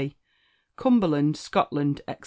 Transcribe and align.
Cumberland, 0.77 1.37
Scotland, 1.37 2.01
&c. 2.09 2.15